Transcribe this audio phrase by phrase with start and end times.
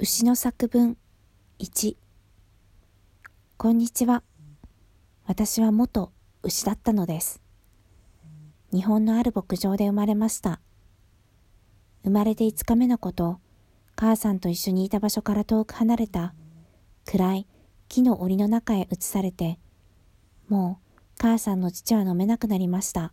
[0.00, 0.96] 牛の作文
[1.58, 1.96] 1
[3.56, 4.22] こんにちは。
[5.26, 6.12] 私は元
[6.44, 7.42] 牛だったのです。
[8.72, 10.60] 日本のある牧場で生まれました。
[12.04, 13.40] 生まれて5日目のこと、
[13.96, 16.32] 母さんと一緒にいた場所から遠く離れた
[17.04, 17.48] 暗い
[17.88, 19.58] 木の檻の中へ移されて、
[20.48, 23.12] もう母さんの父は飲めなくなりました。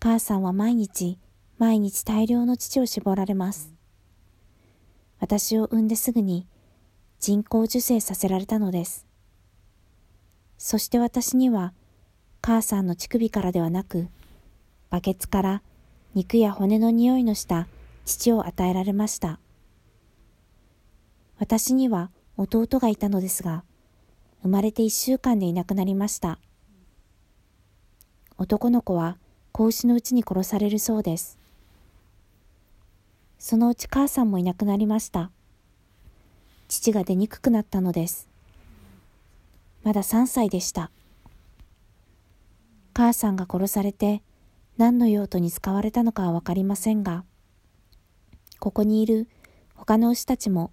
[0.00, 1.18] 母さんは毎日、
[1.58, 3.73] 毎日大量の乳を絞られます。
[5.24, 6.46] 私を産んですぐに
[7.18, 9.06] 人工授精させられたのです。
[10.58, 11.72] そして私には
[12.42, 14.08] 母さんの乳首からではなく、
[14.90, 15.62] バケツから
[16.14, 17.68] 肉や骨の匂いのした
[18.04, 19.40] 乳を与えられました。
[21.38, 23.64] 私には弟がいたのですが、
[24.42, 26.38] 生まれて一週間でいなくなりました。
[28.36, 29.16] 男の子は
[29.52, 31.38] 子牛のうちに殺されるそうです。
[33.46, 35.30] そのうち母さんもいなくなりました。
[36.66, 38.26] 父が出にくくなったのです。
[39.82, 40.90] まだ3歳でした。
[42.94, 44.22] 母さんが殺されて
[44.78, 47.26] 何の用途に使われたのかはわかりませんが、
[48.60, 49.28] ここにいる
[49.74, 50.72] 他の牛たちも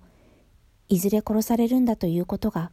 [0.88, 2.72] いずれ殺されるんだということが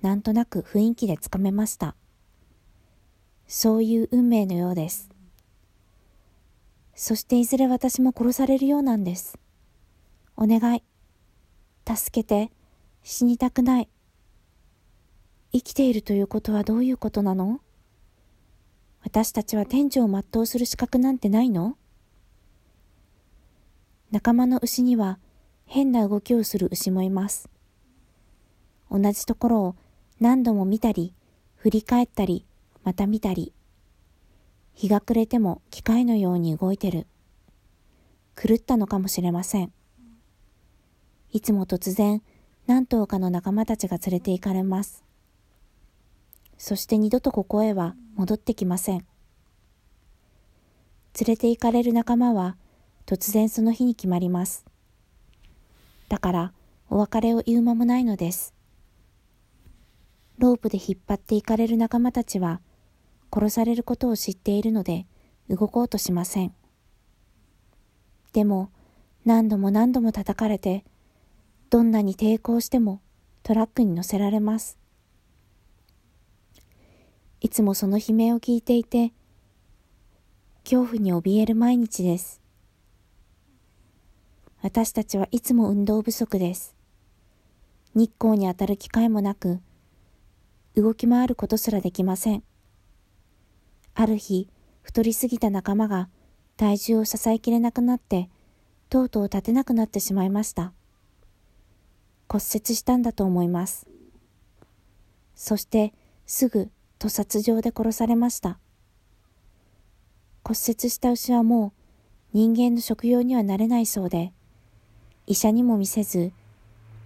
[0.00, 1.96] なんとなく雰囲気でつかめました。
[3.48, 5.10] そういう運命のようです。
[7.02, 9.38] そしていずれ私も殺されるようなんです。
[10.36, 10.82] お願い。
[11.88, 12.52] 助けて。
[13.02, 13.88] 死にたくない。
[15.50, 17.60] 生きているということはどういうことなの？
[19.02, 21.78] 私たちは天井を全うする資格なんてないの？
[24.10, 25.18] 仲間の牛には
[25.64, 27.48] 変な動きをする牛もいます。
[28.90, 29.76] 同じところを
[30.20, 31.14] 何度も見たり、
[31.56, 32.44] 振り返ったり、
[32.84, 33.54] また見たり。
[34.74, 37.06] 日が暮れても機械のように動いてる。
[38.36, 39.72] 狂ったのかもしれません。
[41.32, 42.22] いつも突然
[42.66, 45.04] 何頭かの仲間たちが連れて行かれます。
[46.56, 48.98] そして二度とここへは戻ってきません。
[48.98, 49.06] 連
[51.26, 52.56] れて行かれる仲間は
[53.06, 54.64] 突然その日に決まります。
[56.08, 56.52] だから
[56.88, 58.54] お別れを言う間もないのです。
[60.38, 62.60] ロープで引っ張っていかれる仲間たちは
[63.32, 65.06] 殺されることを知っているので
[65.48, 66.54] 動こうとしません。
[68.32, 68.70] でも
[69.24, 70.84] 何度も何度も叩かれて
[71.68, 73.00] どんなに抵抗しても
[73.42, 74.78] トラックに乗せられます。
[77.40, 79.12] いつもその悲鳴を聞いていて
[80.64, 82.40] 恐怖に怯える毎日です。
[84.62, 86.76] 私たちはいつも運動不足です。
[87.94, 89.58] 日光に当たる機会もなく、
[90.76, 92.44] 動き回ることすらできません。
[93.94, 94.48] ある日、
[94.82, 96.08] 太りすぎた仲間が
[96.56, 98.28] 体重を支えきれなくなって、
[98.88, 100.72] とうとう立てなくなってしまいました。
[102.28, 103.86] 骨折したんだと思います。
[105.34, 105.94] そして
[106.26, 108.58] すぐ屠殺場で殺されました。
[110.44, 111.72] 骨折した牛はもう
[112.32, 114.32] 人間の食用にはなれないそうで、
[115.26, 116.32] 医者にも見せず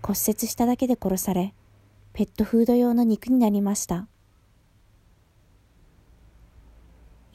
[0.02, 1.54] 骨折しただけで殺され、
[2.12, 4.08] ペットフード用の肉になりました。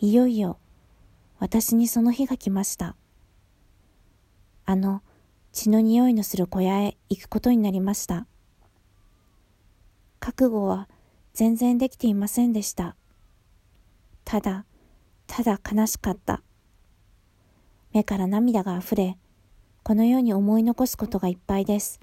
[0.02, 0.58] いよいよ
[1.40, 2.96] 私にその日が来ました。
[4.66, 5.02] あの
[5.52, 8.26] 血の匂いのする小屋へ行くことになりました。
[10.20, 10.88] 覚悟は
[11.34, 12.96] 全然できていませんでした。
[14.24, 14.66] ただ、
[15.28, 16.42] ただ悲しかった。
[17.92, 19.18] 目から涙があふれ、
[19.84, 22.00] この世に思い残すことがいっぱいです。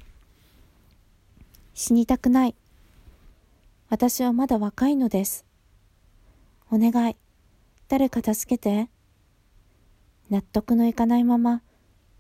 [1.72, 2.54] 死にたくない。
[3.88, 5.46] 私はまだ若いのです。
[6.70, 7.16] お願い。
[7.88, 8.88] 誰か助けて。
[10.28, 11.62] 納得のいかないまま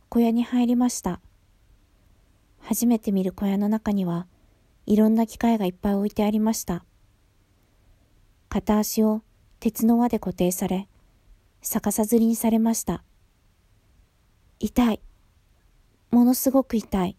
[0.08, 1.20] 小屋に入りました。
[2.60, 4.26] 初めて見る小屋の中には
[4.86, 6.84] いろんな機械がいっぱい置いてありました。
[8.48, 9.22] 片足を
[9.58, 10.88] 鉄の輪で固定され、
[11.62, 13.02] 逆さずりにされました。
[14.60, 15.00] 痛い。
[16.12, 17.16] ものすごく痛い。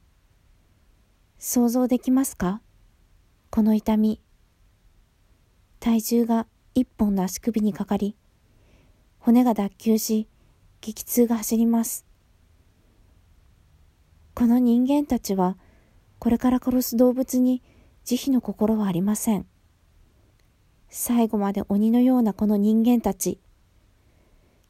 [1.38, 2.62] 想像できますか？
[3.50, 4.22] この痛み。
[5.82, 8.16] 体重が一本の足首にかかり、
[9.20, 10.28] 骨が脱臼し、
[10.82, 12.06] 激痛が走ります。
[14.34, 15.58] この人間たちは、
[16.20, 17.62] これから殺す動物に
[18.06, 19.46] 慈悲の心はありません。
[20.90, 23.40] 最後まで鬼のようなこの人間たち。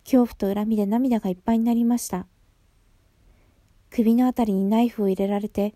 [0.03, 2.27] 恐怖と恨みで涙がいっぱいになりました。
[3.89, 5.75] 首のあたりにナイフを入れられて、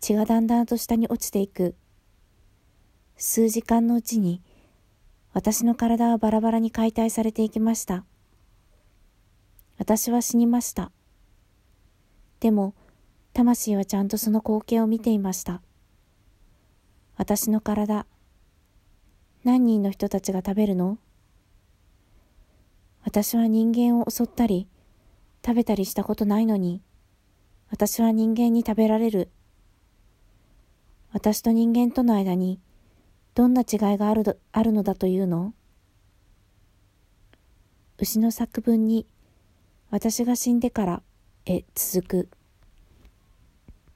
[0.00, 1.74] 血がだんだんと下に落ちていく。
[3.16, 4.42] 数時間のうちに、
[5.36, 8.06] 私の体はバラバラに解体されていきました。
[9.76, 10.90] 私は死にました。
[12.40, 12.72] でも、
[13.34, 15.60] 魂はちゃんとその光景を見ていました。
[17.18, 18.06] 私の体、
[19.44, 20.96] 何人の人たちが食べるの？
[23.04, 24.66] 私は人間を襲ったり、
[25.44, 26.80] 食べたりしたことないのに、
[27.68, 29.28] 私は人間に食べられる。
[31.12, 32.58] 私と人間との間に、
[33.36, 35.52] どんな違いがあるあるのだというの？
[37.98, 39.06] 牛の作文に、
[39.90, 41.02] 私が死んでから、
[41.44, 42.28] へ続く。